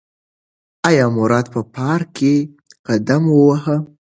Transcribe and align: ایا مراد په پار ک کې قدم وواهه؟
ایا 0.87 1.05
مراد 1.17 1.45
په 1.53 1.61
پار 1.75 2.01
ک 2.05 2.07
کې 2.17 2.33
قدم 2.87 3.23
وواهه؟ 3.29 3.75